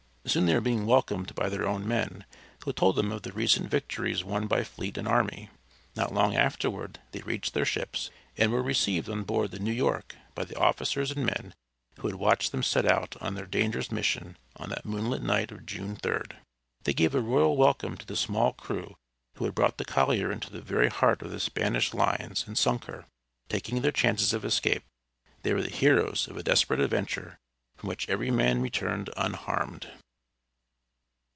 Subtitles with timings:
[0.23, 2.25] Soon they were being welcomed by their own men,
[2.63, 5.49] who told them of the recent victories won by fleet and army.
[5.95, 10.15] Not long afterward they reached their ships, and were received on board the New York
[10.35, 11.53] by the officers and men
[11.99, 15.65] who had watched them set out on their dangerous mission on that moonlight night of
[15.65, 16.33] June 3d.
[16.83, 18.95] They gave a royal welcome to the small crew
[19.35, 22.85] who had brought the collier into the very heart of the Spanish lines and sunk
[22.85, 23.05] her,
[23.49, 24.83] taking their chances of escape.
[25.41, 27.39] They were the heroes of a desperate adventure,
[27.75, 29.89] from which every man returned unharmed.